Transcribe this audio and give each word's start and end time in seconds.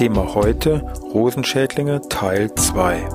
Thema 0.00 0.34
heute 0.34 0.80
Rosenschädlinge 1.12 2.00
Teil 2.08 2.54
2. 2.54 3.06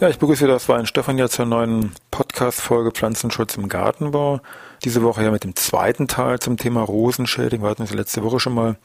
Ja, 0.00 0.08
ich 0.08 0.18
begrüße 0.18 0.46
das 0.46 0.70
war 0.70 0.78
ein 0.78 0.86
Stefan 0.86 1.18
ja 1.18 1.28
zur 1.28 1.44
neuen 1.44 1.92
Podcast-Folge 2.10 2.92
Pflanzenschutz 2.92 3.58
im 3.58 3.68
Gartenbau. 3.68 4.40
Diese 4.84 5.02
Woche 5.02 5.22
ja 5.22 5.30
mit 5.30 5.44
dem 5.44 5.54
zweiten 5.54 6.08
Teil 6.08 6.38
zum 6.38 6.56
Thema 6.56 6.80
Rosenschädling. 6.80 7.60
Wir 7.60 7.68
hatten 7.68 7.82
uns 7.82 7.92
letzte 7.92 8.24
Woche 8.24 8.40
schon 8.40 8.54
mal 8.54 8.70
ein 8.70 8.76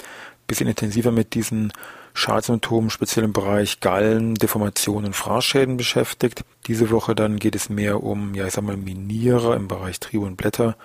bisschen 0.48 0.68
intensiver 0.68 1.12
mit 1.12 1.34
diesen 1.34 1.72
Schadsymptomen, 2.14 2.90
speziell 2.90 3.24
im 3.24 3.32
Bereich 3.32 3.80
Gallen, 3.80 4.36
Deformationen 4.36 5.06
und 5.06 5.16
Fraßschäden 5.16 5.78
beschäftigt. 5.78 6.44
Diese 6.68 6.90
Woche 6.92 7.16
dann 7.16 7.40
geht 7.40 7.56
es 7.56 7.70
mehr 7.70 8.04
um, 8.04 8.36
ja, 8.36 8.48
ich 8.48 8.54
sag 8.54 8.66
mal, 8.66 8.76
Minierer 8.76 9.56
im 9.56 9.70
Bereich 9.70 10.02
Triebe 10.02 10.26
und 10.26 10.36
Blätter 10.36 10.76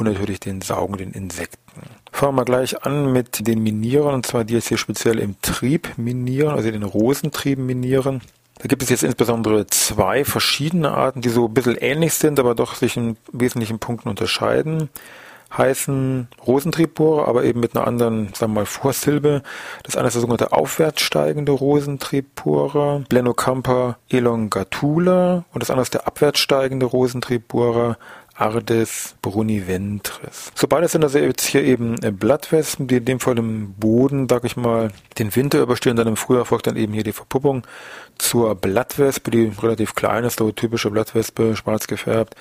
und 0.00 0.06
natürlich 0.06 0.40
den 0.40 0.62
saugenden 0.62 1.12
Insekten. 1.12 1.82
Fangen 2.10 2.36
wir 2.36 2.44
gleich 2.44 2.84
an 2.84 3.12
mit 3.12 3.46
den 3.46 3.62
Minierern, 3.62 4.14
und 4.14 4.26
zwar 4.26 4.44
die 4.44 4.54
jetzt 4.54 4.68
hier 4.68 4.78
speziell 4.78 5.18
im 5.18 5.36
Trieb 5.42 5.96
minieren, 5.96 6.54
also 6.54 6.70
den 6.70 6.82
Rosentrieben 6.82 7.64
minieren. 7.66 8.22
Da 8.58 8.66
gibt 8.66 8.82
es 8.82 8.88
jetzt 8.88 9.04
insbesondere 9.04 9.66
zwei 9.66 10.24
verschiedene 10.24 10.90
Arten, 10.90 11.20
die 11.20 11.28
so 11.28 11.46
ein 11.46 11.54
bisschen 11.54 11.76
ähnlich 11.76 12.14
sind, 12.14 12.38
aber 12.38 12.54
doch 12.54 12.74
sich 12.74 12.96
in 12.96 13.16
wesentlichen 13.32 13.78
Punkten 13.78 14.08
unterscheiden. 14.08 14.90
Heißen 15.56 16.28
Rosentriebbohrer, 16.46 17.26
aber 17.26 17.44
eben 17.44 17.58
mit 17.58 17.74
einer 17.74 17.86
anderen, 17.86 18.32
sagen 18.34 18.52
wir 18.52 18.60
mal, 18.60 18.66
Vorsilbe. 18.66 19.42
Das 19.82 19.96
eine 19.96 20.06
ist 20.06 20.14
der 20.14 20.20
sogenannte 20.20 20.52
aufwärts 20.52 21.02
steigende 21.02 21.52
Rosentriebbohrer, 21.52 23.02
Blenocampa 23.08 23.96
elongatula, 24.08 25.44
und 25.52 25.62
das 25.62 25.70
andere 25.70 25.82
ist 25.82 25.94
der 25.94 26.06
abwärts 26.06 26.38
steigende 26.38 26.86
Rosentriebbohrer, 26.86 27.98
Ardes 28.40 29.16
bruniventris. 29.22 30.52
So 30.54 30.66
beide 30.66 30.88
sind 30.88 31.04
also 31.04 31.18
jetzt 31.18 31.46
hier 31.46 31.62
eben 31.62 32.02
äh, 32.02 32.10
Blattwespen, 32.10 32.86
die 32.86 32.96
in 32.96 33.04
dem 33.04 33.20
Fall 33.20 33.38
im 33.38 33.74
Boden, 33.74 34.28
sag 34.28 34.44
ich 34.44 34.56
mal, 34.56 34.90
den 35.18 35.34
Winter 35.36 35.60
überstehen, 35.60 35.96
dann 35.96 36.08
im 36.08 36.16
Frühjahr 36.16 36.46
folgt 36.46 36.66
dann 36.66 36.76
eben 36.76 36.92
hier 36.92 37.04
die 37.04 37.12
Verpuppung 37.12 37.66
zur 38.18 38.54
Blattwespe, 38.54 39.30
die 39.30 39.52
relativ 39.60 39.94
klein 39.94 40.24
ist, 40.24 40.38
so 40.38 40.50
typische 40.52 40.90
Blattwespe, 40.90 41.54
schwarz 41.56 41.86
gefärbt, 41.86 42.34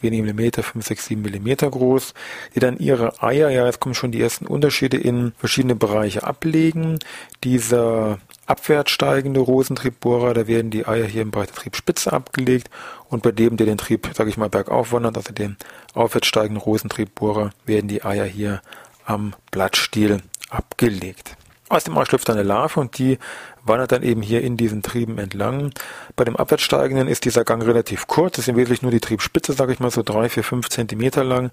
wenige 0.00 0.22
Millimeter, 0.22 0.62
5, 0.62 0.86
6, 0.86 1.06
7 1.06 1.22
Millimeter 1.22 1.70
groß, 1.70 2.14
die 2.54 2.60
dann 2.60 2.78
ihre 2.78 3.22
Eier, 3.22 3.50
ja, 3.50 3.66
jetzt 3.66 3.80
kommen 3.80 3.94
schon 3.94 4.12
die 4.12 4.20
ersten 4.20 4.46
Unterschiede 4.46 4.96
in 4.96 5.32
verschiedene 5.38 5.74
Bereiche 5.74 6.24
ablegen. 6.24 6.98
Dieser 7.44 8.18
abwärts 8.46 8.90
steigende 8.90 9.40
Rosentriebbohrer, 9.40 10.34
da 10.34 10.46
werden 10.46 10.70
die 10.70 10.86
Eier 10.86 11.06
hier 11.06 11.22
im 11.22 11.30
Bereich 11.30 11.48
der 11.48 11.56
Triebspitze 11.56 12.12
abgelegt 12.12 12.70
und 13.08 13.22
bei 13.22 13.32
dem, 13.32 13.56
der 13.56 13.66
den 13.66 13.78
Trieb, 13.78 14.08
sage 14.14 14.30
ich 14.30 14.36
mal, 14.36 14.48
bergauf 14.48 14.92
wandert, 14.92 15.16
also 15.16 15.32
dem 15.32 15.56
aufwärts 15.94 16.28
steigenden 16.28 16.62
Rosentriebbohrer, 16.62 17.50
werden 17.64 17.88
die 17.88 18.04
Eier 18.04 18.24
hier 18.24 18.62
am 19.04 19.34
Blattstiel 19.50 20.22
abgelegt. 20.50 21.35
Aus 21.68 21.82
dem 21.82 21.98
Ei 21.98 22.04
schlüpft 22.04 22.30
eine 22.30 22.44
Larve 22.44 22.78
und 22.78 22.96
die 22.98 23.18
wandert 23.64 23.90
dann 23.90 24.04
eben 24.04 24.22
hier 24.22 24.40
in 24.42 24.56
diesen 24.56 24.82
Trieben 24.82 25.18
entlang. 25.18 25.72
Bei 26.14 26.24
dem 26.24 26.36
abwärtssteigenden 26.36 27.08
ist 27.08 27.24
dieser 27.24 27.44
Gang 27.44 27.64
relativ 27.64 28.06
kurz, 28.06 28.38
ist 28.38 28.46
im 28.46 28.54
Wesentlichen 28.54 28.84
nur 28.84 28.92
die 28.92 29.00
Triebspitze, 29.00 29.52
sage 29.52 29.72
ich 29.72 29.80
mal, 29.80 29.90
so 29.90 30.04
drei, 30.04 30.28
vier, 30.28 30.44
fünf 30.44 30.68
Zentimeter 30.68 31.24
lang, 31.24 31.50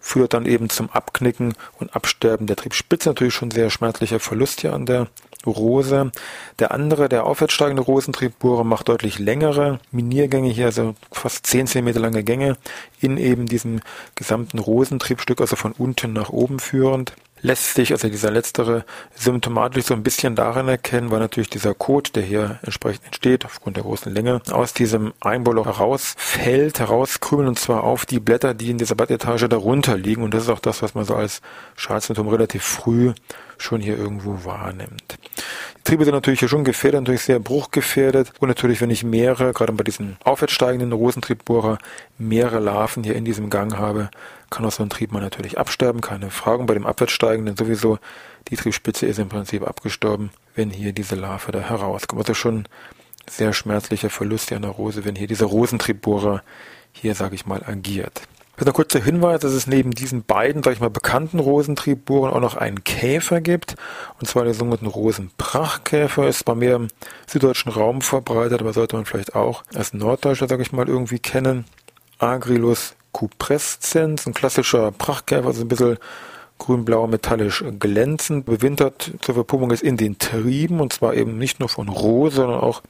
führt 0.00 0.34
dann 0.34 0.44
eben 0.44 0.68
zum 0.68 0.90
Abknicken 0.90 1.54
und 1.78 1.96
Absterben 1.96 2.46
der 2.46 2.56
Triebspitze. 2.56 3.08
Natürlich 3.08 3.32
schon 3.32 3.50
sehr 3.50 3.70
schmerzlicher 3.70 4.20
Verlust 4.20 4.60
hier 4.60 4.74
an 4.74 4.84
der 4.84 5.08
Rose. 5.46 6.12
Der 6.58 6.72
andere, 6.72 7.08
der 7.08 7.24
aufwärtssteigende 7.24 7.82
Rosentriebbohrer, 7.82 8.64
macht 8.64 8.90
deutlich 8.90 9.18
längere 9.18 9.80
Miniergänge 9.92 10.50
hier, 10.50 10.66
also 10.66 10.94
fast 11.10 11.46
10 11.46 11.68
cm 11.68 11.88
lange 11.94 12.22
Gänge 12.22 12.58
in 13.00 13.16
eben 13.16 13.46
diesem 13.46 13.80
gesamten 14.14 14.58
Rosentriebstück, 14.58 15.40
also 15.40 15.56
von 15.56 15.72
unten 15.72 16.12
nach 16.12 16.28
oben 16.28 16.58
führend 16.58 17.14
lässt 17.44 17.74
sich, 17.74 17.92
also 17.92 18.08
dieser 18.08 18.30
letztere, 18.30 18.84
symptomatisch 19.14 19.84
so 19.84 19.94
ein 19.94 20.02
bisschen 20.02 20.34
darin 20.34 20.66
erkennen, 20.66 21.10
weil 21.10 21.20
natürlich 21.20 21.50
dieser 21.50 21.74
Kot, 21.74 22.16
der 22.16 22.22
hier 22.22 22.58
entsprechend 22.62 23.04
entsteht, 23.04 23.44
aufgrund 23.44 23.76
der 23.76 23.84
großen 23.84 24.12
Länge, 24.12 24.40
aus 24.50 24.72
diesem 24.72 25.12
Einbohrloch 25.20 25.66
herausfällt, 25.66 26.80
herauskrümeln 26.80 27.48
und 27.48 27.58
zwar 27.58 27.84
auf 27.84 28.06
die 28.06 28.18
Blätter, 28.18 28.54
die 28.54 28.70
in 28.70 28.78
dieser 28.78 28.94
Blattetage 28.94 29.48
darunter 29.50 29.98
liegen. 29.98 30.22
Und 30.22 30.32
das 30.32 30.44
ist 30.44 30.48
auch 30.48 30.58
das, 30.58 30.80
was 30.80 30.94
man 30.94 31.04
so 31.04 31.14
als 31.14 31.42
Schadsymptom 31.76 32.28
relativ 32.28 32.64
früh 32.64 33.12
schon 33.58 33.82
hier 33.82 33.98
irgendwo 33.98 34.44
wahrnimmt. 34.44 35.18
Triebe 35.84 36.04
sind 36.06 36.14
natürlich 36.14 36.40
hier 36.40 36.48
schon 36.48 36.64
gefährdet, 36.64 37.02
natürlich 37.02 37.22
sehr 37.22 37.38
bruchgefährdet 37.38 38.32
und 38.40 38.48
natürlich, 38.48 38.80
wenn 38.80 38.88
ich 38.88 39.04
mehrere, 39.04 39.52
gerade 39.52 39.72
bei 39.74 39.84
diesem 39.84 40.16
aufwärts 40.24 40.54
steigenden 40.54 40.92
Rosentriebbohrer, 40.92 41.78
mehrere 42.16 42.58
Larven 42.58 43.04
hier 43.04 43.14
in 43.14 43.26
diesem 43.26 43.50
Gang 43.50 43.76
habe, 43.76 44.10
kann 44.48 44.64
auch 44.64 44.72
so 44.72 44.82
ein 44.82 44.88
Triebmann 44.88 45.22
natürlich 45.22 45.58
absterben, 45.58 46.00
keine 46.00 46.30
Frage. 46.30 46.64
Bei 46.64 46.72
dem 46.72 46.86
abwärtssteigenden 46.86 47.56
sowieso, 47.56 47.98
die 48.48 48.56
Triebspitze 48.56 49.04
ist 49.04 49.18
im 49.18 49.28
Prinzip 49.28 49.66
abgestorben, 49.66 50.30
wenn 50.54 50.70
hier 50.70 50.94
diese 50.94 51.16
Larve 51.16 51.52
da 51.52 51.60
herauskommt. 51.60 52.22
Also 52.22 52.32
schon 52.32 52.66
sehr 53.28 53.52
schmerzlicher 53.52 54.08
Verlust 54.08 54.50
der 54.50 54.64
Rose, 54.64 55.04
wenn 55.04 55.16
hier 55.16 55.26
dieser 55.26 55.46
Rosentriebbohrer 55.46 56.42
hier, 56.92 57.14
sage 57.14 57.34
ich 57.34 57.44
mal, 57.44 57.62
agiert. 57.62 58.22
Ein 58.56 58.72
kurzer 58.72 59.00
Hinweis, 59.00 59.40
dass 59.40 59.52
es 59.52 59.66
neben 59.66 59.90
diesen 59.90 60.24
beiden, 60.24 60.62
sag 60.62 60.74
ich 60.74 60.80
mal, 60.80 60.88
bekannten 60.88 61.40
Rosentriebbohren 61.40 62.32
auch 62.32 62.40
noch 62.40 62.56
einen 62.56 62.84
Käfer 62.84 63.40
gibt. 63.40 63.74
Und 64.20 64.28
zwar 64.28 64.44
der 64.44 64.54
sogenannten 64.54 64.86
Rosenprachtkäfer 64.86 66.28
ist 66.28 66.44
bei 66.44 66.54
mir 66.54 66.76
im 66.76 66.88
süddeutschen 67.26 67.72
Raum 67.72 68.00
verbreitet, 68.00 68.60
aber 68.60 68.72
sollte 68.72 68.96
man 68.96 69.06
vielleicht 69.06 69.34
auch 69.34 69.64
als 69.74 69.92
Norddeutscher, 69.92 70.46
sag 70.48 70.60
ich 70.60 70.72
mal, 70.72 70.88
irgendwie 70.88 71.18
kennen. 71.18 71.64
Agrilus 72.18 72.94
cuprescens, 73.12 74.26
ein 74.26 74.34
klassischer 74.34 74.92
Prachtkäfer, 74.92 75.46
also 75.46 75.62
ein 75.62 75.68
bisschen 75.68 75.98
grün-blau 76.64 77.06
metallisch 77.06 77.62
glänzend, 77.78 78.46
bewintert 78.46 79.12
zur 79.20 79.34
Verpuppung 79.34 79.70
ist 79.70 79.82
in 79.82 79.96
den 79.96 80.18
Trieben 80.18 80.80
und 80.80 80.92
zwar 80.92 81.14
eben 81.14 81.36
nicht 81.36 81.60
nur 81.60 81.68
von 81.68 81.88
Rose, 81.88 82.36
sondern 82.36 82.60
auch 82.60 82.82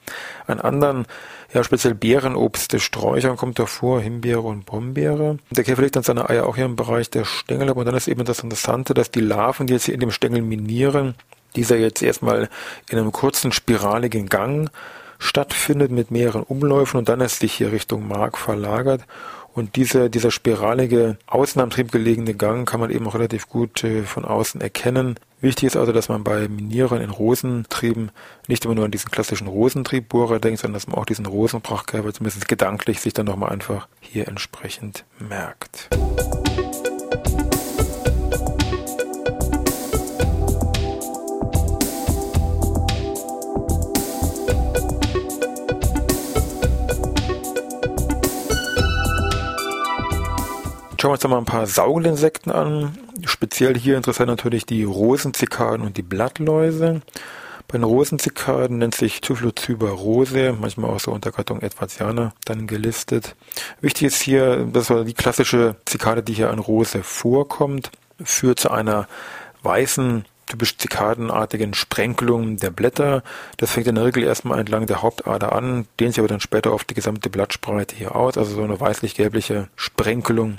an 0.46 0.60
anderen, 0.60 1.06
ja 1.52 1.64
speziell 1.64 1.94
Beerenobst, 1.94 2.80
Sträuchern 2.80 3.36
kommt 3.36 3.58
davor, 3.58 4.00
Himbeere 4.00 4.42
und 4.42 4.64
Brombeere. 4.64 5.38
Der 5.50 5.64
Käfer 5.64 5.82
legt 5.82 5.96
dann 5.96 6.04
seine 6.04 6.30
Eier 6.30 6.46
auch 6.46 6.56
hier 6.56 6.66
im 6.66 6.76
Bereich 6.76 7.10
der 7.10 7.24
Stängel, 7.24 7.68
aber 7.68 7.84
dann 7.84 7.96
ist 7.96 8.08
eben 8.08 8.24
das 8.24 8.40
Interessante, 8.40 8.94
dass 8.94 9.10
die 9.10 9.20
Larven, 9.20 9.66
die 9.66 9.72
jetzt 9.72 9.86
hier 9.86 9.94
in 9.94 10.00
dem 10.00 10.12
Stängel 10.12 10.42
minieren, 10.42 11.16
dieser 11.56 11.76
jetzt 11.76 12.02
erstmal 12.02 12.48
in 12.90 12.98
einem 12.98 13.12
kurzen 13.12 13.50
spiraligen 13.50 14.28
Gang 14.28 14.70
stattfindet 15.18 15.90
mit 15.90 16.10
mehreren 16.10 16.42
Umläufen 16.42 16.98
und 16.98 17.08
dann 17.08 17.20
ist 17.20 17.40
sich 17.40 17.54
hier 17.54 17.72
Richtung 17.72 18.06
Mark 18.06 18.38
verlagert 18.38 19.02
und 19.54 19.76
diese, 19.76 20.10
dieser 20.10 20.32
spiralige, 20.32 21.16
außen 21.26 21.62
am 21.62 21.70
Trieb 21.70 21.92
gelegene 21.92 22.34
Gang 22.34 22.68
kann 22.68 22.80
man 22.80 22.90
eben 22.90 23.06
auch 23.06 23.14
relativ 23.14 23.48
gut 23.48 23.84
äh, 23.84 24.02
von 24.02 24.24
außen 24.24 24.60
erkennen. 24.60 25.14
Wichtig 25.40 25.68
ist 25.68 25.76
also, 25.76 25.92
dass 25.92 26.08
man 26.08 26.24
bei 26.24 26.48
Minierern 26.48 27.00
in 27.00 27.10
Rosentrieben 27.10 28.10
nicht 28.48 28.64
immer 28.64 28.74
nur 28.74 28.84
an 28.84 28.90
diesen 28.90 29.12
klassischen 29.12 29.46
Rosentriebbohrer 29.46 30.40
denkt, 30.40 30.60
sondern 30.60 30.74
dass 30.74 30.88
man 30.88 30.96
auch 30.96 31.06
diesen 31.06 31.26
Rosenprachtkäfer 31.26 32.12
zumindest 32.12 32.48
gedanklich 32.48 33.00
sich 33.00 33.12
dann 33.12 33.26
nochmal 33.26 33.50
einfach 33.50 33.86
hier 34.00 34.26
entsprechend 34.26 35.04
merkt. 35.20 35.88
Schauen 51.04 51.10
wir 51.10 51.22
uns 51.22 51.28
mal 51.28 51.36
ein 51.36 51.44
paar 51.44 51.66
Saugelinsekten 51.66 52.50
an. 52.50 52.96
Speziell 53.26 53.76
hier 53.76 53.98
interessant 53.98 54.30
natürlich 54.30 54.64
die 54.64 54.84
Rosenzikaden 54.84 55.84
und 55.84 55.98
die 55.98 56.02
Blattläuse. 56.02 57.02
Bei 57.68 57.76
den 57.76 57.84
Rosenzikaden 57.84 58.78
nennt 58.78 58.94
sich 58.94 59.20
Typhlozyber 59.20 59.90
rose, 59.90 60.56
manchmal 60.58 60.88
auch 60.90 61.00
so 61.00 61.10
unter 61.10 61.30
Gattung 61.30 61.60
Edwardiana 61.60 62.32
dann 62.46 62.66
gelistet. 62.66 63.36
Wichtig 63.82 64.06
ist 64.06 64.22
hier, 64.22 64.66
das 64.72 64.88
war 64.88 65.04
die 65.04 65.12
klassische 65.12 65.76
Zikade, 65.84 66.22
die 66.22 66.32
hier 66.32 66.48
an 66.48 66.58
Rose 66.58 67.02
vorkommt, 67.02 67.90
führt 68.24 68.58
zu 68.58 68.70
einer 68.70 69.06
weißen 69.62 70.24
typisch 70.46 70.76
zikadenartigen 70.76 71.74
Sprenkelungen 71.74 72.58
der 72.58 72.70
Blätter. 72.70 73.22
Das 73.56 73.72
fängt 73.72 73.86
in 73.86 73.94
der 73.94 74.04
Regel 74.04 74.24
erstmal 74.24 74.58
entlang 74.58 74.86
der 74.86 75.02
Hauptader 75.02 75.52
an, 75.52 75.86
dehnt 75.98 76.14
sich 76.14 76.20
aber 76.20 76.28
dann 76.28 76.40
später 76.40 76.72
auf 76.72 76.84
die 76.84 76.94
gesamte 76.94 77.30
Blattspreite 77.30 77.96
hier 77.96 78.14
aus, 78.14 78.36
also 78.36 78.54
so 78.54 78.62
eine 78.62 78.78
weißlich-gelbliche 78.78 79.68
Sprenkelung 79.76 80.58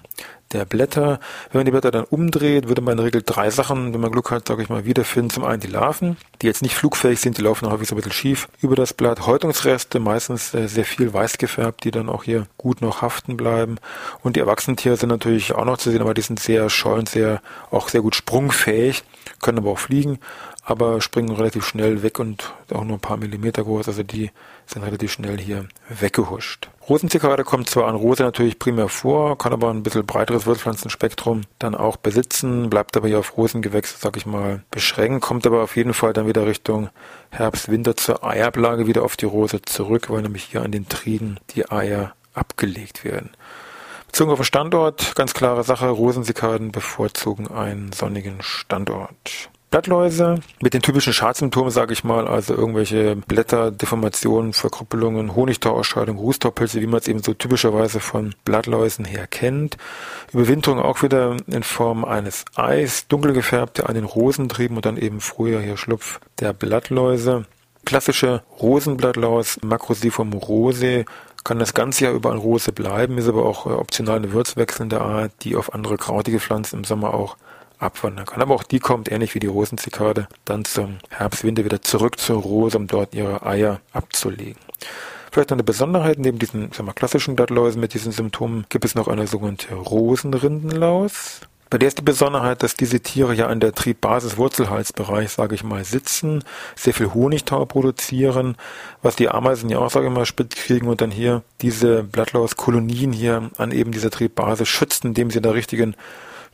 der 0.51 0.65
Blätter. 0.65 1.19
Wenn 1.51 1.59
man 1.59 1.65
die 1.65 1.71
Blätter 1.71 1.91
dann 1.91 2.05
umdreht, 2.05 2.67
würde 2.67 2.81
man 2.81 2.93
in 2.93 2.97
der 2.97 3.05
Regel 3.07 3.23
drei 3.25 3.49
Sachen, 3.49 3.93
wenn 3.93 4.01
man 4.01 4.11
Glück 4.11 4.31
hat, 4.31 4.47
sage 4.47 4.61
ich 4.63 4.69
mal, 4.69 4.85
wiederfinden. 4.85 5.29
Zum 5.29 5.43
einen 5.43 5.59
die 5.59 5.67
Larven, 5.67 6.17
die 6.41 6.47
jetzt 6.47 6.61
nicht 6.61 6.75
flugfähig 6.75 7.19
sind, 7.19 7.37
die 7.37 7.41
laufen 7.41 7.69
häufig 7.69 7.87
so 7.87 7.95
ein 7.95 7.97
bisschen 7.97 8.11
schief 8.11 8.47
über 8.61 8.75
das 8.75 8.93
Blatt. 8.93 9.25
Häutungsreste, 9.25 9.99
meistens 9.99 10.53
äh, 10.53 10.67
sehr 10.67 10.85
viel 10.85 11.13
weiß 11.13 11.37
gefärbt, 11.37 11.83
die 11.83 11.91
dann 11.91 12.09
auch 12.09 12.23
hier 12.23 12.47
gut 12.57 12.81
noch 12.81 13.01
haften 13.01 13.37
bleiben. 13.37 13.77
Und 14.21 14.35
die 14.35 14.39
Erwachsenentiere 14.39 14.97
sind 14.97 15.09
natürlich 15.09 15.53
auch 15.53 15.65
noch 15.65 15.77
zu 15.77 15.91
sehen, 15.91 16.01
aber 16.01 16.13
die 16.13 16.21
sind 16.21 16.39
sehr 16.39 16.69
scheu 16.69 16.95
und 16.95 17.09
sehr, 17.09 17.41
auch 17.71 17.89
sehr 17.89 18.01
gut 18.01 18.15
sprungfähig, 18.15 19.03
können 19.41 19.57
aber 19.57 19.71
auch 19.71 19.79
fliegen 19.79 20.19
aber 20.65 20.99
springen 20.99 21.31
relativ 21.31 21.65
schnell 21.65 22.01
weg 22.01 22.17
und 22.19 22.53
auch 22.73 22.83
nur 22.83 22.97
ein 22.97 23.01
paar 23.01 23.17
Millimeter 23.17 23.63
groß. 23.63 23.87
Also 23.87 24.01
die 24.01 24.31
sind 24.65 24.83
relativ 24.83 25.11
schnell 25.11 25.37
hier 25.37 25.67
weggehuscht. 25.89 26.69
Rosenzikade 26.87 27.43
kommt 27.43 27.67
zwar 27.67 27.87
an 27.87 27.95
Rose 27.95 28.21
natürlich 28.21 28.59
primär 28.59 28.89
vor, 28.89 29.39
kann 29.39 29.53
aber 29.53 29.71
ein 29.71 29.81
bisschen 29.81 30.05
breiteres 30.05 30.45
Wurzelpflanzenspektrum 30.45 31.41
dann 31.57 31.73
auch 31.73 31.97
besitzen, 31.97 32.69
bleibt 32.69 32.95
aber 32.95 33.07
hier 33.07 33.17
auf 33.17 33.37
Rosengewächse, 33.37 33.95
sag 33.99 34.17
ich 34.17 34.27
mal, 34.27 34.63
beschränkt, 34.69 35.21
kommt 35.21 35.47
aber 35.47 35.63
auf 35.63 35.75
jeden 35.75 35.95
Fall 35.95 36.13
dann 36.13 36.27
wieder 36.27 36.45
Richtung 36.45 36.89
Herbst, 37.31 37.71
Winter 37.71 37.95
zur 37.95 38.23
Eiablage 38.23 38.85
wieder 38.85 39.01
auf 39.01 39.17
die 39.17 39.25
Rose 39.25 39.63
zurück, 39.63 40.11
weil 40.11 40.21
nämlich 40.21 40.43
hier 40.43 40.61
an 40.61 40.71
den 40.71 40.87
Trieden 40.87 41.39
die 41.55 41.71
Eier 41.71 42.13
abgelegt 42.35 43.03
werden. 43.03 43.31
Bezogen 44.05 44.31
auf 44.31 44.39
den 44.39 44.45
Standort, 44.45 45.15
ganz 45.15 45.33
klare 45.33 45.63
Sache, 45.63 45.89
Rosensikaden 45.89 46.71
bevorzugen 46.71 47.47
einen 47.49 47.93
sonnigen 47.93 48.43
Standort. 48.43 49.49
Blattläuse 49.75 50.35
mit 50.61 50.73
den 50.73 50.81
typischen 50.81 51.11
Schadsymptomen, 51.11 51.69
sage 51.69 51.91
ich 51.91 52.05
mal, 52.05 52.29
also 52.29 52.55
irgendwelche 52.55 53.17
Blätterdeformationen, 53.17 54.53
Verkrüppelungen, 54.53 55.35
Honigtauausscheidung, 55.35 56.17
Rußtaupilze, 56.17 56.79
wie 56.79 56.87
man 56.87 57.01
es 57.01 57.09
eben 57.09 57.21
so 57.21 57.33
typischerweise 57.33 57.99
von 57.99 58.33
Blattläusen 58.45 59.03
her 59.03 59.27
kennt. 59.27 59.75
Überwinterung 60.31 60.79
auch 60.79 61.03
wieder 61.03 61.35
in 61.47 61.63
Form 61.63 62.05
eines 62.05 62.45
Eis, 62.55 63.09
dunkel 63.09 63.33
gefärbte 63.33 63.89
an 63.89 63.95
den 63.95 64.05
Rosentrieben 64.05 64.77
und 64.77 64.85
dann 64.85 64.95
eben 64.95 65.19
früher 65.19 65.59
hier 65.59 65.75
Schlupf 65.75 66.21
der 66.39 66.53
Blattläuse. 66.53 67.43
Klassische 67.83 68.43
Rosenblattlaus, 68.61 69.59
Macrosiphum 69.61 70.31
rose, 70.31 71.03
kann 71.43 71.59
das 71.59 71.73
ganze 71.73 72.05
Jahr 72.05 72.13
über 72.13 72.31
an 72.31 72.37
Rose 72.37 72.71
bleiben, 72.71 73.17
ist 73.17 73.27
aber 73.27 73.45
auch 73.45 73.65
optional 73.65 74.15
eine 74.15 74.31
würzwechselnde 74.31 75.01
Art, 75.01 75.33
die 75.41 75.57
auf 75.57 75.73
andere 75.73 75.97
krautige 75.97 76.39
Pflanzen 76.39 76.77
im 76.77 76.83
Sommer 76.85 77.13
auch 77.13 77.35
abwandern 77.79 78.25
kann. 78.25 78.41
Aber 78.41 78.55
auch 78.55 78.63
die 78.63 78.79
kommt 78.79 79.11
ähnlich 79.11 79.35
wie 79.35 79.39
die 79.39 79.47
Rosenzikade 79.47 80.27
dann 80.45 80.65
zum 80.65 80.97
Herbst-Winter 81.09 81.65
wieder 81.65 81.81
zurück 81.81 82.19
zur 82.19 82.41
Rose, 82.41 82.77
um 82.77 82.87
dort 82.87 83.13
ihre 83.13 83.45
Eier 83.45 83.79
abzulegen. 83.93 84.61
Vielleicht 85.31 85.49
noch 85.49 85.57
eine 85.57 85.63
Besonderheit, 85.63 86.17
neben 86.17 86.39
diesen 86.39 86.71
sagen 86.71 86.87
wir, 86.87 86.93
klassischen 86.93 87.35
Blattläusen 87.35 87.81
mit 87.81 87.93
diesen 87.93 88.11
Symptomen 88.13 88.65
gibt 88.69 88.85
es 88.85 88.95
noch 88.95 89.09
eine 89.09 89.27
sogenannte 89.27 89.75
Rosenrindenlaus. 89.75 91.41
Bei 91.69 91.79
der 91.79 91.87
ist 91.87 91.97
die 91.97 92.03
Besonderheit, 92.03 92.63
dass 92.63 92.75
diese 92.75 93.01
Tiere 93.01 93.33
ja 93.33 93.47
an 93.47 93.59
der 93.59 93.73
Triebbasis-Wurzelhalsbereich, 93.73 95.31
sage 95.31 95.55
ich 95.55 95.63
mal, 95.63 95.83
sitzen, 95.83 96.43
sehr 96.75 96.93
viel 96.93 97.13
Honigtau 97.13 97.65
produzieren, 97.65 98.55
was 99.01 99.15
die 99.15 99.27
Ameisen 99.29 99.69
ja 99.69 99.79
auch, 99.79 99.89
sage 99.89 100.07
ich 100.07 100.13
mal, 100.13 100.25
spitz 100.25 100.55
kriegen 100.55 100.87
und 100.87 101.01
dann 101.01 101.11
hier 101.11 101.41
diese 101.61 102.03
Blattlaus-Kolonien 102.03 103.11
hier 103.11 103.49
an 103.57 103.71
eben 103.71 103.91
dieser 103.91 104.11
Triebbasis 104.11 104.69
schützen, 104.69 105.07
indem 105.07 105.31
sie 105.31 105.37
in 105.37 105.43
der 105.43 105.55
richtigen 105.55 105.95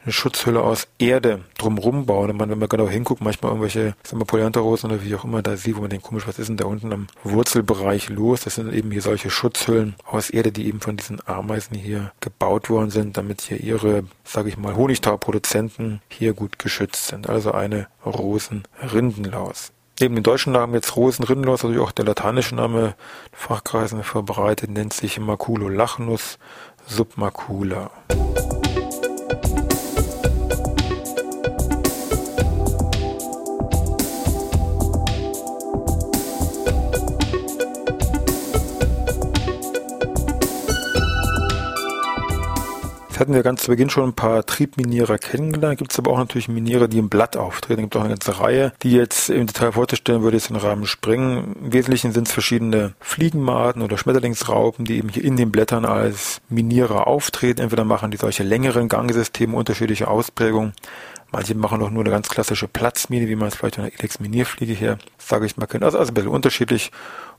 eine 0.03 0.11
Schutzhülle 0.11 0.61
aus 0.61 0.87
Erde 0.99 1.41
drumrum 1.57 2.05
bauen. 2.05 2.31
Und 2.31 2.37
man, 2.37 2.49
wenn 2.49 2.59
man 2.59 2.69
genau 2.69 2.89
hinguckt, 2.89 3.21
manchmal 3.21 3.51
irgendwelche, 3.51 3.95
sagen 4.03 4.21
wir, 4.21 4.25
Polyantherrosen 4.25 4.91
oder 4.91 5.03
wie 5.03 5.15
auch 5.15 5.23
immer, 5.23 5.41
da 5.41 5.57
sieht, 5.57 5.75
wo 5.77 5.81
man 5.81 5.89
denkt, 5.89 6.05
komisch, 6.05 6.27
was 6.27 6.39
ist 6.39 6.47
denn 6.47 6.57
da 6.57 6.65
unten 6.65 6.91
am 6.91 7.07
Wurzelbereich 7.23 8.09
los? 8.09 8.41
Das 8.41 8.55
sind 8.55 8.73
eben 8.73 8.91
hier 8.91 9.01
solche 9.01 9.29
Schutzhüllen 9.29 9.95
aus 10.05 10.29
Erde, 10.29 10.51
die 10.51 10.67
eben 10.67 10.81
von 10.81 10.97
diesen 10.97 11.19
Ameisen 11.27 11.77
hier 11.77 12.11
gebaut 12.19 12.69
worden 12.69 12.89
sind, 12.89 13.17
damit 13.17 13.41
hier 13.41 13.59
ihre, 13.59 14.03
sage 14.23 14.49
ich 14.49 14.57
mal, 14.57 14.75
Honigtauproduzenten 14.75 16.01
hier 16.09 16.33
gut 16.33 16.59
geschützt 16.59 17.07
sind. 17.07 17.29
Also 17.29 17.51
eine 17.51 17.87
Rosenrindenlaus. 18.05 19.71
Neben 19.99 20.15
dem 20.15 20.23
deutschen 20.23 20.53
Namen 20.53 20.73
jetzt 20.73 20.95
Rosenrindenlaus, 20.95 21.63
also 21.63 21.83
auch 21.83 21.91
der 21.91 22.05
lateinische 22.05 22.55
Name 22.55 22.95
Fachkreisen 23.31 24.03
verbreitet, 24.03 24.71
nennt 24.71 24.93
sich 24.93 25.19
Maculolachnus 25.19 26.39
submacula. 26.87 27.91
Hatten 43.21 43.33
wir 43.33 43.43
ganz 43.43 43.61
zu 43.61 43.67
Beginn 43.69 43.89
schon 43.89 44.09
ein 44.09 44.13
paar 44.13 44.45
Triebminierer 44.45 45.17
kennengelernt. 45.17 45.77
Gibt 45.77 45.91
es 45.91 45.99
aber 45.99 46.11
auch 46.11 46.17
natürlich 46.17 46.49
Miniere, 46.49 46.89
die 46.89 46.97
im 46.97 47.09
Blatt 47.09 47.37
auftreten. 47.37 47.81
Es 47.81 47.83
gibt 47.85 47.95
auch 47.95 48.01
eine 48.01 48.09
ganze 48.09 48.39
Reihe, 48.39 48.73
die 48.83 48.91
jetzt 48.91 49.29
im 49.29 49.47
Detail 49.47 49.71
vorzustellen 49.71 50.23
würde, 50.23 50.37
jetzt 50.37 50.49
den 50.49 50.57
Rahmen 50.57 50.85
springen. 50.85 51.55
Im 51.63 51.73
Wesentlichen 51.73 52.11
sind 52.11 52.27
es 52.27 52.33
verschiedene 52.33 52.93
Fliegenmaden 52.99 53.81
oder 53.81 53.97
Schmetterlingsraupen, 53.97 54.85
die 54.85 54.97
eben 54.97 55.09
hier 55.09 55.23
in 55.23 55.37
den 55.37 55.51
Blättern 55.51 55.85
als 55.85 56.41
Minierer 56.49 57.07
auftreten. 57.07 57.61
Entweder 57.61 57.85
machen 57.85 58.11
die 58.11 58.17
solche 58.17 58.43
längeren 58.43 58.89
Gangsysteme 58.89 59.55
unterschiedliche 59.55 60.07
Ausprägungen. 60.07 60.73
Manche 61.31 61.55
machen 61.55 61.79
doch 61.79 61.89
nur 61.89 62.03
eine 62.03 62.09
ganz 62.09 62.27
klassische 62.27 62.67
Platzmine, 62.67 63.29
wie 63.29 63.35
man 63.35 63.47
es 63.47 63.55
vielleicht 63.55 63.75
von 63.75 63.85
der 63.85 63.93
Ilex-Minierfliege 63.93 64.73
her, 64.73 64.97
sage 65.17 65.45
ich 65.45 65.55
mal, 65.55 65.67
kennt. 65.67 65.83
Also, 65.83 65.97
also 65.97 66.11
ein 66.11 66.15
bisschen 66.15 66.29
unterschiedlich 66.31 66.91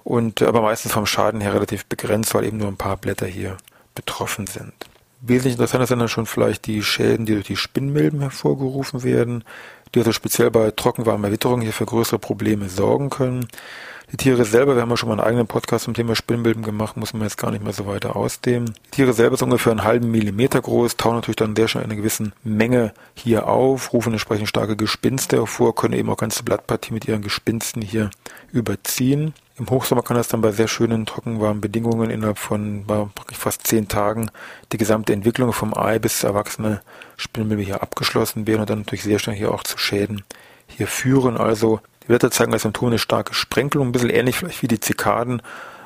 und 0.04 0.42
aber 0.42 0.62
meistens 0.62 0.92
vom 0.92 1.06
Schaden 1.06 1.40
her 1.40 1.52
relativ 1.52 1.84
begrenzt, 1.86 2.34
weil 2.34 2.44
eben 2.44 2.56
nur 2.56 2.68
ein 2.68 2.76
paar 2.76 2.96
Blätter 2.96 3.26
hier 3.26 3.56
betroffen 3.94 4.46
sind. 4.46 4.72
Wesentlich 5.24 5.54
interessanter 5.54 5.86
sind 5.86 6.00
dann 6.00 6.08
schon 6.08 6.26
vielleicht 6.26 6.66
die 6.66 6.82
Schäden, 6.82 7.26
die 7.26 7.34
durch 7.34 7.46
die 7.46 7.56
Spinnmilben 7.56 8.20
hervorgerufen 8.20 9.04
werden, 9.04 9.44
die 9.94 10.00
also 10.00 10.10
speziell 10.10 10.50
bei 10.50 10.72
trockenwarmer 10.72 11.30
Witterung 11.30 11.60
hier 11.60 11.72
für 11.72 11.86
größere 11.86 12.18
Probleme 12.18 12.68
sorgen 12.68 13.08
können. 13.08 13.46
Die 14.10 14.16
Tiere 14.16 14.44
selber, 14.44 14.74
wir 14.74 14.82
haben 14.82 14.90
ja 14.90 14.96
schon 14.96 15.08
mal 15.08 15.14
einen 15.14 15.26
eigenen 15.26 15.46
Podcast 15.46 15.84
zum 15.84 15.94
Thema 15.94 16.16
Spinnmilben 16.16 16.64
gemacht, 16.64 16.96
muss 16.96 17.12
man 17.12 17.22
jetzt 17.22 17.38
gar 17.38 17.52
nicht 17.52 17.62
mehr 17.62 17.72
so 17.72 17.86
weiter 17.86 18.16
ausdehnen. 18.16 18.74
Die 18.86 18.90
Tiere 18.90 19.12
selber 19.12 19.36
sind 19.36 19.46
ungefähr 19.46 19.70
einen 19.70 19.84
halben 19.84 20.10
Millimeter 20.10 20.60
groß, 20.60 20.96
tauen 20.96 21.14
natürlich 21.14 21.36
dann 21.36 21.54
sehr 21.54 21.68
schnell 21.68 21.84
eine 21.84 21.96
gewissen 21.96 22.32
Menge 22.42 22.92
hier 23.14 23.46
auf, 23.46 23.92
rufen 23.92 24.12
entsprechend 24.12 24.48
starke 24.48 24.76
Gespinste 24.76 25.36
hervor, 25.36 25.76
können 25.76 25.94
eben 25.94 26.10
auch 26.10 26.16
ganze 26.16 26.42
Blattpartie 26.42 26.92
mit 26.92 27.06
ihren 27.06 27.22
Gespinsten 27.22 27.80
hier 27.80 28.10
überziehen. 28.50 29.34
Im 29.62 29.70
Hochsommer 29.70 30.02
kann 30.02 30.16
das 30.16 30.26
dann 30.26 30.40
bei 30.40 30.50
sehr 30.50 30.66
schönen, 30.66 31.06
trockenwarmen 31.06 31.60
Bedingungen 31.60 32.10
innerhalb 32.10 32.38
von 32.38 32.84
fast 33.32 33.64
zehn 33.64 33.86
Tagen 33.86 34.28
die 34.72 34.76
gesamte 34.76 35.12
Entwicklung 35.12 35.52
vom 35.52 35.72
Ei 35.72 36.00
bis 36.00 36.18
zur 36.18 36.30
erwachsene 36.30 36.80
Spinnmilbe 37.16 37.62
hier 37.62 37.80
abgeschlossen 37.80 38.48
werden 38.48 38.62
und 38.62 38.70
dann 38.70 38.80
natürlich 38.80 39.04
sehr 39.04 39.20
schnell 39.20 39.36
hier 39.36 39.54
auch 39.54 39.62
zu 39.62 39.78
Schäden 39.78 40.24
hier 40.66 40.88
führen. 40.88 41.36
Also 41.36 41.78
die 42.02 42.08
Blätter 42.08 42.32
zeigen 42.32 42.52
als 42.52 42.62
Symptom 42.62 42.88
eine 42.88 42.98
starke 42.98 43.34
Sprenkelung, 43.34 43.86
ein 43.86 43.92
bisschen 43.92 44.10
ähnlich 44.10 44.36
vielleicht 44.38 44.62
wie 44.62 44.68
die 44.68 44.80
Zikaden, 44.80 45.42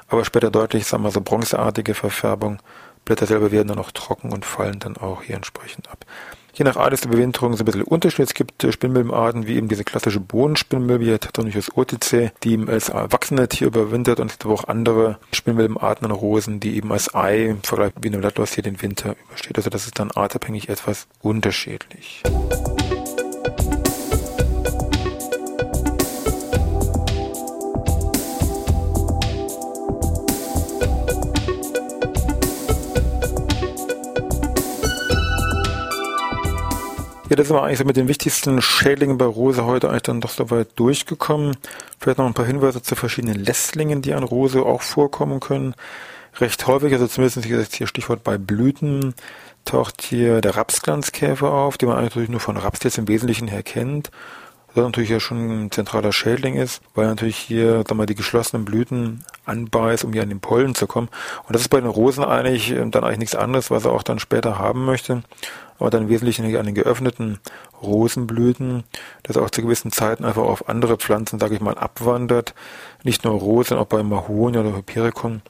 aber 0.09 0.25
später 0.25 0.50
deutlich, 0.50 0.87
sagen 0.87 1.02
wir 1.02 1.11
so, 1.11 1.21
bronzeartige 1.21 1.92
Verfärbung. 1.92 2.61
Blätter 3.04 3.26
selber 3.26 3.52
werden 3.52 3.68
dann 3.68 3.78
auch 3.78 3.90
trocken 3.90 4.33
und 4.33 4.47
fallen 4.47 4.78
dann 4.78 4.97
auch 4.97 5.21
hier 5.23 5.37
entsprechend 5.37 5.90
ab. 5.90 6.06
Je 6.58 6.64
nach 6.64 6.76
Art 6.76 6.94
ist 6.94 7.04
die 7.04 7.10
so 7.54 7.62
ein 7.62 7.66
bisschen 7.66 7.82
unterschiedlich. 7.82 8.30
Es 8.30 8.34
gibt 8.34 8.64
äh, 8.64 8.72
Spinnmilbenarten 8.72 9.46
wie 9.46 9.56
eben 9.56 9.68
diese 9.68 9.84
klassische 9.84 10.20
Bohnenspinnmilbe, 10.20 11.04
hier 11.04 11.20
Tetonichus 11.20 11.76
otice, 11.76 12.32
die 12.42 12.58
als 12.66 12.88
erwachsene 12.88 13.46
Tier 13.46 13.66
überwintert 13.66 14.20
und 14.20 14.30
es 14.30 14.38
gibt 14.38 14.46
aber 14.46 14.54
auch 14.54 14.66
andere 14.66 15.18
Spinnmilbenarten 15.32 16.06
an 16.06 16.12
Rosen, 16.12 16.58
die 16.58 16.76
eben 16.76 16.92
als 16.92 17.14
Ei 17.14 17.44
im 17.44 17.62
Vergleich 17.62 17.92
wie 18.00 18.08
Blattlaus 18.08 18.54
hier 18.54 18.62
den 18.62 18.80
Winter 18.80 19.16
übersteht. 19.26 19.58
Also 19.58 19.68
das 19.68 19.84
ist 19.84 19.98
dann 19.98 20.10
artabhängig 20.12 20.70
etwas 20.70 21.08
unterschiedlich. 21.20 22.22
Ja, 37.28 37.35
das 37.35 37.49
sind 37.49 37.56
wir 37.56 37.64
eigentlich 37.64 37.78
so 37.78 37.85
mit 37.85 37.97
den 37.97 38.06
wichtigsten 38.06 38.62
Schädlingen 38.62 39.18
bei 39.18 39.25
Rose 39.25 39.64
heute 39.64 39.88
eigentlich 39.88 40.02
dann 40.02 40.21
doch 40.21 40.30
soweit 40.30 40.68
durchgekommen. 40.78 41.56
Vielleicht 41.99 42.18
noch 42.18 42.26
ein 42.26 42.35
paar 42.35 42.47
Hinweise 42.47 42.83
zu 42.83 42.95
verschiedenen 42.95 43.42
Lässlingen, 43.42 44.00
die 44.00 44.14
an 44.14 44.23
Rose 44.23 44.62
auch 44.62 44.83
vorkommen 44.83 45.40
können. 45.40 45.75
Recht 46.37 46.68
häufig, 46.68 46.92
also 46.92 47.09
zumindest 47.09 47.75
hier 47.75 47.87
Stichwort 47.88 48.23
bei 48.23 48.38
Blüten, 48.38 49.12
taucht 49.64 50.02
hier 50.02 50.40
der 50.40 50.56
Rapsglanzkäfer 50.56 51.50
auf, 51.50 51.78
den 51.78 51.88
man 51.88 51.99
eigentlich 51.99 52.28
nur 52.28 52.38
von 52.38 52.56
Raps 52.56 52.85
jetzt 52.85 52.99
im 52.99 53.09
Wesentlichen 53.09 53.49
her 53.49 53.64
kennt. 53.64 54.12
Das 54.76 54.85
natürlich 54.85 55.11
ja 55.11 55.18
schon 55.18 55.64
ein 55.64 55.71
zentraler 55.73 56.12
Schädling 56.12 56.54
ist, 56.54 56.80
weil 56.95 57.09
natürlich 57.09 57.38
hier, 57.38 57.83
sag 57.88 57.97
mal, 57.97 58.06
die 58.06 58.14
geschlossenen 58.14 58.64
Blüten 58.64 59.25
anbeißt, 59.46 60.04
um 60.04 60.12
hier 60.12 60.22
an 60.22 60.28
den 60.28 60.40
Pollen 60.40 60.74
zu 60.74 60.86
kommen. 60.86 61.08
Und 61.46 61.54
das 61.54 61.62
ist 61.62 61.68
bei 61.68 61.80
den 61.80 61.90
Rosen 61.90 62.24
eigentlich 62.24 62.72
äh, 62.72 62.84
dann 62.90 63.04
eigentlich 63.04 63.18
nichts 63.18 63.34
anderes, 63.34 63.70
was 63.70 63.84
er 63.84 63.92
auch 63.92 64.02
dann 64.02 64.18
später 64.18 64.58
haben 64.58 64.84
möchte 64.84 65.22
aber 65.78 65.90
dann 65.90 66.08
wesentlich 66.08 66.40
an 66.40 66.66
den 66.66 66.74
geöffneten 66.74 67.38
Rosenblüten, 67.82 68.84
das 69.22 69.36
auch 69.36 69.50
zu 69.50 69.62
gewissen 69.62 69.92
Zeiten 69.92 70.24
einfach 70.24 70.42
auf 70.42 70.68
andere 70.68 70.96
Pflanzen, 70.96 71.38
sage 71.38 71.54
ich 71.54 71.60
mal, 71.60 71.76
abwandert. 71.76 72.54
Nicht 73.02 73.24
nur 73.24 73.34
Rosen, 73.34 73.76
auch 73.76 73.86
bei 73.86 74.02
Mahoni 74.02 74.58
oder 74.58 74.74
Hypericum 74.74 75.42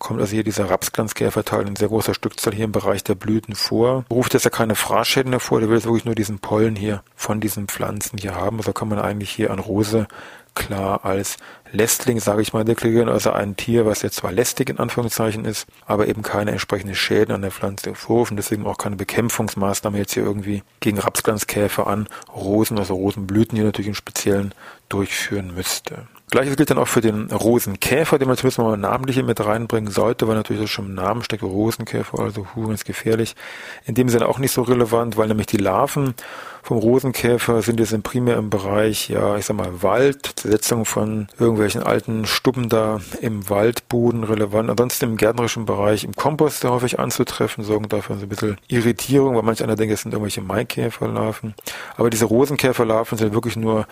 kommt 0.00 0.18
also 0.18 0.32
hier 0.32 0.44
dieser 0.44 0.70
Rapsglanzkäferteil 0.70 1.68
in 1.68 1.76
sehr 1.76 1.88
großer 1.88 2.14
Stückzahl 2.14 2.54
hier 2.54 2.64
im 2.64 2.72
Bereich 2.72 3.04
der 3.04 3.14
Blüten 3.14 3.54
vor. 3.54 4.06
Ruft 4.10 4.32
jetzt 4.32 4.44
ja 4.44 4.50
keine 4.50 4.74
Fraßschäden 4.74 5.30
hervor, 5.32 5.60
der 5.60 5.68
will 5.68 5.76
jetzt 5.76 5.84
wirklich 5.84 6.06
nur 6.06 6.14
diesen 6.14 6.38
Pollen 6.38 6.74
hier 6.74 7.02
von 7.14 7.38
diesen 7.38 7.68
Pflanzen 7.68 8.18
hier 8.18 8.34
haben. 8.34 8.56
Also 8.56 8.72
kann 8.72 8.88
man 8.88 8.98
eigentlich 8.98 9.30
hier 9.30 9.50
an 9.50 9.58
Rose 9.58 10.08
klar 10.54 11.04
als 11.04 11.36
Lästling, 11.72 12.20
sage 12.20 12.42
ich 12.42 12.52
mal, 12.52 12.64
deklarieren, 12.64 13.08
also 13.08 13.30
ein 13.30 13.56
Tier, 13.56 13.86
was 13.86 14.02
jetzt 14.02 14.16
zwar 14.16 14.32
lästig 14.32 14.70
in 14.70 14.78
Anführungszeichen 14.78 15.44
ist, 15.44 15.66
aber 15.86 16.08
eben 16.08 16.22
keine 16.22 16.50
entsprechenden 16.50 16.96
Schäden 16.96 17.34
an 17.34 17.42
der 17.42 17.50
Pflanze 17.50 17.90
hervorrufen, 17.90 18.36
deswegen 18.36 18.66
auch 18.66 18.78
keine 18.78 18.96
Bekämpfungsmaßnahme 18.96 19.98
jetzt 19.98 20.14
hier 20.14 20.24
irgendwie 20.24 20.62
gegen 20.80 20.98
Rapsglanzkäfer 20.98 21.86
an 21.86 22.08
Rosen, 22.34 22.78
also 22.78 22.94
Rosenblüten 22.94 23.56
hier 23.56 23.66
natürlich 23.66 23.88
im 23.88 23.94
Speziellen 23.94 24.52
durchführen 24.88 25.54
müsste. 25.54 26.08
Gleiches 26.30 26.56
gilt 26.56 26.70
dann 26.70 26.78
auch 26.78 26.88
für 26.88 27.00
den 27.00 27.30
Rosenkäfer, 27.30 28.18
den 28.18 28.28
man 28.28 28.36
zumindest 28.36 28.58
mal 28.58 28.76
namentlich 28.76 29.22
mit 29.22 29.44
reinbringen 29.44 29.90
sollte, 29.90 30.28
weil 30.28 30.36
natürlich 30.36 30.62
das 30.62 30.70
schon 30.70 30.86
im 30.86 30.94
Namen 30.94 31.22
steckt, 31.22 31.42
Rosenkäfer, 31.42 32.18
also 32.18 32.46
hu, 32.54 32.70
ist 32.70 32.84
gefährlich. 32.84 33.36
In 33.84 33.94
dem 33.94 34.08
Sinne 34.08 34.28
auch 34.28 34.38
nicht 34.38 34.52
so 34.52 34.62
relevant, 34.62 35.16
weil 35.16 35.28
nämlich 35.28 35.46
die 35.46 35.56
Larven 35.56 36.14
vom 36.62 36.78
Rosenkäfer 36.78 37.62
sind 37.62 37.80
jetzt 37.80 38.02
primär 38.02 38.36
im 38.36 38.50
Bereich, 38.50 39.08
ja, 39.08 39.36
ich 39.36 39.46
sag 39.46 39.56
mal, 39.56 39.82
Wald, 39.82 40.32
Zersetzung 40.36 40.84
von 40.84 41.28
irgendwelchen 41.38 41.82
alten 41.82 42.26
Stubben 42.26 42.68
da 42.68 43.00
im 43.20 43.48
Waldboden 43.48 44.24
relevant. 44.24 44.68
Ansonsten 44.70 45.06
im 45.06 45.16
gärtnerischen 45.16 45.64
Bereich, 45.64 46.04
im 46.04 46.14
Kompost 46.14 46.60
sehr 46.60 46.70
häufig 46.70 46.98
anzutreffen, 46.98 47.64
sorgen 47.64 47.88
dafür 47.88 48.16
so 48.16 48.22
ein 48.22 48.28
bisschen 48.28 48.58
Irritierung, 48.68 49.36
weil 49.36 49.42
manch 49.42 49.62
einer 49.62 49.76
denkt, 49.76 49.94
es 49.94 50.02
sind 50.02 50.12
irgendwelche 50.12 50.42
Maikäferlarven. 50.42 51.54
Aber 51.96 52.10
diese 52.10 52.26
Rosenkäferlarven 52.26 53.16
sind 53.16 53.32
wirklich 53.32 53.56
nur 53.56 53.86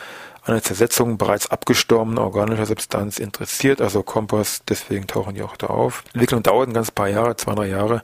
an 0.48 0.62
Zersetzung 0.62 1.18
bereits 1.18 1.50
abgestorbener 1.50 2.22
organischer 2.22 2.66
Substanz 2.66 3.18
interessiert, 3.18 3.80
also 3.80 4.02
Kompost, 4.02 4.64
deswegen 4.68 5.06
tauchen 5.06 5.34
die 5.34 5.42
auch 5.42 5.56
da 5.56 5.68
auf. 5.68 6.04
Entwicklung 6.14 6.42
dauert 6.42 6.68
ein 6.68 6.74
ganz 6.74 6.90
paar 6.90 7.08
Jahre, 7.08 7.36
zwei, 7.36 7.54
drei 7.54 7.68
Jahre. 7.68 8.02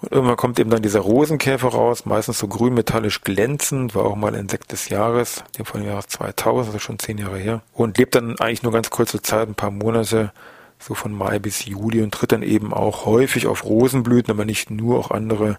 Und 0.00 0.12
irgendwann 0.12 0.36
kommt 0.36 0.58
eben 0.58 0.70
dann 0.70 0.82
dieser 0.82 1.00
Rosenkäfer 1.00 1.68
raus, 1.68 2.06
meistens 2.06 2.38
so 2.38 2.48
grün 2.48 2.74
metallisch 2.74 3.20
glänzend, 3.20 3.94
war 3.94 4.04
auch 4.04 4.16
mal 4.16 4.34
Insekt 4.34 4.72
des 4.72 4.88
Jahres, 4.88 5.44
dem 5.56 5.64
von 5.64 5.80
dem 5.80 5.88
Jahres 5.88 6.08
2000, 6.08 6.66
also 6.66 6.78
schon 6.80 6.98
zehn 6.98 7.18
Jahre 7.18 7.38
her. 7.38 7.62
Und 7.72 7.98
lebt 7.98 8.16
dann 8.16 8.38
eigentlich 8.40 8.64
nur 8.64 8.72
ganz 8.72 8.90
kurze 8.90 9.22
Zeit, 9.22 9.48
ein 9.48 9.54
paar 9.54 9.70
Monate, 9.70 10.32
so 10.80 10.94
von 10.94 11.12
Mai 11.12 11.38
bis 11.38 11.64
Juli 11.64 12.02
und 12.02 12.12
tritt 12.12 12.32
dann 12.32 12.42
eben 12.42 12.72
auch 12.74 13.06
häufig 13.06 13.46
auf 13.46 13.64
Rosenblüten, 13.64 14.32
aber 14.32 14.44
nicht 14.44 14.70
nur, 14.70 14.98
auch 14.98 15.12
andere 15.12 15.58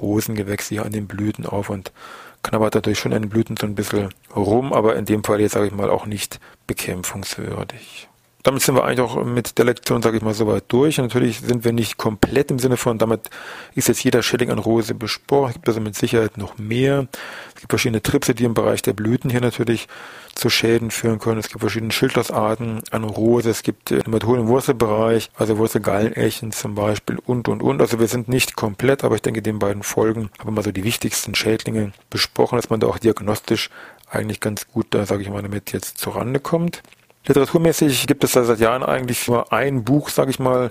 Rosengewächse 0.00 0.74
hier 0.74 0.84
an 0.84 0.92
den 0.92 1.08
Blüten 1.08 1.44
auf 1.44 1.70
und 1.70 1.92
knabbert 2.42 2.74
dadurch 2.74 2.98
schon 2.98 3.12
an 3.12 3.22
den 3.22 3.28
Blüten 3.28 3.56
so 3.56 3.66
ein 3.66 3.74
bisschen 3.74 4.10
rum, 4.34 4.72
aber 4.72 4.96
in 4.96 5.04
dem 5.04 5.24
Fall 5.24 5.40
jetzt 5.40 5.52
sage 5.52 5.66
ich 5.66 5.72
mal 5.72 5.90
auch 5.90 6.06
nicht 6.06 6.40
bekämpfungswürdig 6.66 8.08
damit 8.42 8.62
sind 8.62 8.74
wir 8.74 8.84
eigentlich 8.84 9.00
auch 9.00 9.22
mit 9.24 9.58
der 9.58 9.66
Lektion, 9.66 10.02
sage 10.02 10.16
ich 10.16 10.22
mal, 10.22 10.32
soweit 10.32 10.64
durch. 10.68 10.98
Und 10.98 11.06
natürlich 11.06 11.40
sind 11.40 11.64
wir 11.64 11.72
nicht 11.72 11.98
komplett 11.98 12.50
im 12.50 12.58
Sinne 12.58 12.76
von, 12.78 12.96
damit 12.96 13.28
ist 13.74 13.88
jetzt 13.88 14.02
jeder 14.02 14.22
Schilling 14.22 14.50
an 14.50 14.58
Rose 14.58 14.94
besprochen. 14.94 15.48
Es 15.48 15.54
gibt 15.54 15.68
also 15.68 15.80
mit 15.80 15.94
Sicherheit 15.94 16.38
noch 16.38 16.56
mehr. 16.56 17.06
Es 17.54 17.60
gibt 17.60 17.72
verschiedene 17.72 18.02
Tripse, 18.02 18.34
die 18.34 18.44
im 18.44 18.54
Bereich 18.54 18.80
der 18.80 18.94
Blüten 18.94 19.30
hier 19.30 19.42
natürlich 19.42 19.88
zu 20.34 20.48
Schäden 20.48 20.90
führen 20.90 21.18
können. 21.18 21.40
Es 21.40 21.48
gibt 21.48 21.60
verschiedene 21.60 21.92
Schildlassarten 21.92 22.82
an 22.90 23.04
Rose. 23.04 23.50
Es 23.50 23.62
gibt 23.62 23.90
Nematoden 23.90 24.44
im 24.44 24.48
Wurzelbereich, 24.48 25.30
also 25.36 25.58
Wurzelgallenechen 25.58 26.52
zum 26.52 26.74
Beispiel 26.74 27.18
und, 27.18 27.46
und, 27.48 27.62
und. 27.62 27.80
Also 27.82 27.98
wir 27.98 28.08
sind 28.08 28.28
nicht 28.28 28.56
komplett, 28.56 29.04
aber 29.04 29.16
ich 29.16 29.22
denke, 29.22 29.42
den 29.42 29.58
beiden 29.58 29.82
Folgen 29.82 30.30
haben 30.38 30.48
wir 30.48 30.52
mal 30.52 30.64
so 30.64 30.72
die 30.72 30.84
wichtigsten 30.84 31.34
Schädlinge 31.34 31.92
besprochen, 32.08 32.56
dass 32.56 32.70
man 32.70 32.80
da 32.80 32.86
auch 32.86 32.98
diagnostisch 32.98 33.68
eigentlich 34.08 34.40
ganz 34.40 34.66
gut 34.66 34.86
da, 34.90 35.04
sage 35.04 35.22
ich 35.22 35.30
mal, 35.30 35.42
damit 35.42 35.72
jetzt 35.72 35.98
zurande 35.98 36.40
kommt. 36.40 36.82
Literaturmäßig 37.26 38.06
gibt 38.06 38.24
es 38.24 38.32
da 38.32 38.44
seit 38.44 38.60
Jahren 38.60 38.82
eigentlich 38.82 39.28
nur 39.28 39.52
ein 39.52 39.84
Buch, 39.84 40.08
sage 40.08 40.30
ich 40.30 40.38
mal, 40.38 40.70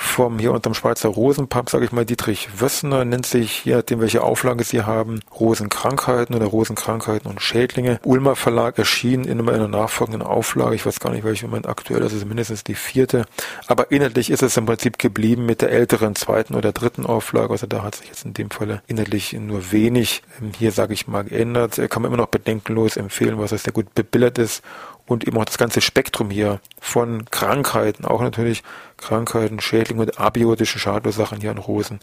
vom 0.00 0.38
hier 0.38 0.52
unterm 0.52 0.72
Schweizer 0.72 1.10
Rosenpub, 1.10 1.68
sage 1.68 1.84
ich 1.84 1.92
mal, 1.92 2.06
Dietrich 2.06 2.48
Wössner, 2.58 3.04
nennt 3.04 3.26
sich, 3.26 3.66
je 3.66 3.74
nachdem 3.74 4.00
welche 4.00 4.22
Auflage 4.22 4.64
sie 4.64 4.82
haben, 4.82 5.20
Rosenkrankheiten 5.38 6.34
oder 6.34 6.46
Rosenkrankheiten 6.46 7.30
und 7.30 7.42
Schädlinge. 7.42 8.00
Ulmer 8.04 8.34
Verlag 8.34 8.78
erschien 8.78 9.24
in 9.24 9.46
einer 9.46 9.68
nachfolgenden 9.68 10.22
Auflage, 10.22 10.74
ich 10.74 10.86
weiß 10.86 11.00
gar 11.00 11.10
nicht, 11.10 11.24
welche 11.24 11.46
Moment 11.46 11.68
aktuell 11.68 12.00
ist, 12.02 12.14
also 12.14 12.24
mindestens 12.24 12.64
die 12.64 12.74
vierte, 12.74 13.26
aber 13.66 13.90
inhaltlich 13.92 14.30
ist 14.30 14.42
es 14.42 14.56
im 14.56 14.64
Prinzip 14.64 14.98
geblieben 14.98 15.44
mit 15.44 15.60
der 15.60 15.70
älteren 15.70 16.14
zweiten 16.14 16.54
oder 16.54 16.72
dritten 16.72 17.04
Auflage, 17.04 17.50
also 17.50 17.66
da 17.66 17.82
hat 17.82 17.96
sich 17.96 18.08
jetzt 18.08 18.24
in 18.24 18.32
dem 18.32 18.50
Falle 18.50 18.82
inhaltlich 18.86 19.34
nur 19.34 19.70
wenig 19.70 20.22
ähm, 20.40 20.52
hier, 20.58 20.72
sage 20.72 20.94
ich 20.94 21.08
mal, 21.08 21.24
geändert. 21.24 21.76
Kann 21.90 22.02
man 22.02 22.10
immer 22.10 22.22
noch 22.22 22.28
bedenkenlos 22.28 22.96
empfehlen, 22.96 23.38
was 23.38 23.50
das 23.50 23.64
sehr 23.64 23.74
gut 23.74 23.94
bebildert 23.94 24.38
ist 24.38 24.62
und 25.10 25.26
eben 25.26 25.36
auch 25.38 25.44
das 25.44 25.58
ganze 25.58 25.80
Spektrum 25.80 26.30
hier 26.30 26.60
von 26.80 27.24
Krankheiten, 27.24 28.04
auch 28.04 28.22
natürlich 28.22 28.62
Krankheiten, 28.96 29.58
Schädlinge 29.58 30.02
und 30.02 30.20
abiotischen 30.20 30.80
Schadursachen 30.80 31.40
hier 31.40 31.50
an 31.50 31.58
Rosen 31.58 31.98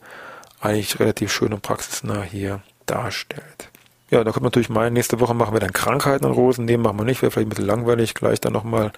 eigentlich 0.60 1.00
relativ 1.00 1.32
schön 1.32 1.54
und 1.54 1.62
praxisnah 1.62 2.22
hier 2.22 2.62
darstellt. 2.86 3.70
Ja, 4.10 4.26
da 4.26 4.32
kommt 4.32 4.44
natürlich 4.44 4.68
meinen, 4.68 4.92
nächste 4.92 5.22
Woche 5.22 5.34
machen 5.34 5.56
wir 5.56 5.62
dann 5.62 5.72
Krankheiten 5.72 6.26
an 6.26 6.34
Rosen, 6.34 6.66
nehmen 6.66 6.84
machen 6.84 6.98
wir 6.98 7.06
nicht, 7.06 7.22
wäre 7.22 7.32
vielleicht 7.32 7.48
ein 7.48 7.50
bisschen 7.50 7.66
langweilig, 7.66 8.14
gleich 8.14 8.42
dann 8.42 8.52
nochmal 8.52 8.92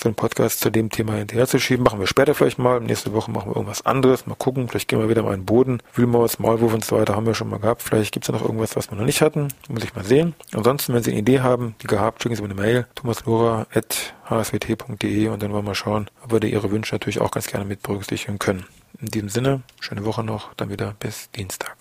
so 0.00 0.08
einen 0.08 0.16
Podcast 0.16 0.60
zu 0.60 0.70
dem 0.70 0.90
Thema 0.90 1.14
hinterherzuschieben. 1.14 1.84
Machen 1.84 2.00
wir 2.00 2.06
später 2.06 2.34
vielleicht 2.34 2.58
mal. 2.58 2.80
Nächste 2.80 3.12
Woche 3.12 3.30
machen 3.30 3.50
wir 3.50 3.56
irgendwas 3.56 3.84
anderes. 3.84 4.26
Mal 4.26 4.36
gucken. 4.36 4.68
Vielleicht 4.68 4.88
gehen 4.88 4.98
wir 4.98 5.08
wieder 5.08 5.22
mal 5.22 5.34
in 5.34 5.40
den 5.40 5.46
Boden. 5.46 5.80
Wühlmaus, 5.94 6.38
Maulwurf 6.38 6.74
und 6.74 6.84
so 6.84 6.98
weiter 6.98 7.16
haben 7.16 7.24
wir 7.26 7.34
schon 7.34 7.48
mal 7.48 7.58
gehabt. 7.58 7.82
Vielleicht 7.82 8.12
gibt 8.12 8.24
es 8.24 8.28
ja 8.28 8.34
noch 8.34 8.44
irgendwas, 8.44 8.76
was 8.76 8.90
wir 8.90 8.96
noch 8.96 9.04
nicht 9.04 9.22
hatten. 9.22 9.48
Muss 9.68 9.84
ich 9.84 9.94
mal 9.94 10.04
sehen. 10.04 10.34
Ansonsten, 10.52 10.94
wenn 10.94 11.02
Sie 11.02 11.10
eine 11.10 11.20
Idee 11.20 11.40
haben, 11.40 11.74
die 11.82 11.86
gehabt, 11.86 12.22
schicken 12.22 12.36
Sie 12.36 12.42
mir 12.42 12.50
eine 12.50 12.60
Mail. 12.60 12.86
thomaslora.hswt.de 12.94 15.28
und 15.28 15.42
dann 15.42 15.52
wollen 15.52 15.64
wir 15.64 15.68
mal 15.68 15.74
schauen, 15.74 16.08
ob 16.24 16.32
wir 16.32 16.42
Ihre 16.44 16.70
Wünsche 16.70 16.94
natürlich 16.94 17.20
auch 17.20 17.30
ganz 17.30 17.46
gerne 17.46 17.64
mit 17.64 17.82
berücksichtigen 17.82 18.38
können. 18.38 18.66
In 19.00 19.08
diesem 19.08 19.28
Sinne, 19.28 19.62
schöne 19.80 20.04
Woche 20.04 20.24
noch. 20.24 20.54
Dann 20.54 20.70
wieder 20.70 20.94
bis 20.98 21.30
Dienstag. 21.30 21.76